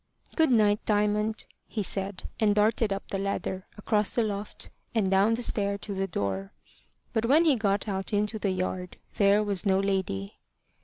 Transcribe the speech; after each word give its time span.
"Good 0.35 0.49
night, 0.49 0.83
Diamond," 0.83 1.45
he 1.67 1.83
said, 1.83 2.27
and 2.39 2.55
darted 2.55 2.91
up 2.91 3.07
the 3.11 3.19
ladder, 3.19 3.67
across 3.77 4.15
the 4.15 4.23
loft, 4.23 4.71
and 4.95 5.11
down 5.11 5.35
the 5.35 5.43
stair 5.43 5.77
to 5.77 5.93
the 5.93 6.07
door. 6.07 6.53
But 7.13 7.27
when 7.27 7.45
he 7.45 7.55
got 7.55 7.87
out 7.87 8.11
into 8.11 8.39
the 8.39 8.49
yard, 8.49 8.97
there 9.17 9.43
was 9.43 9.63
no 9.63 9.79
lady. 9.79 10.39